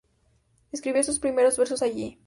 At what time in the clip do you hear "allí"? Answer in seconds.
1.83-2.17